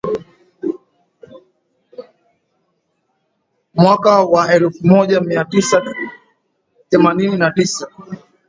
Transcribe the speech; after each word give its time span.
Mwaka 3.73 4.23
wa 4.23 4.53
elfu 4.53 4.87
moja 4.87 5.21
mia 5.21 5.45
tisa 5.45 5.81
themanini 6.89 7.37
na 7.37 7.51
tisa 7.51 7.87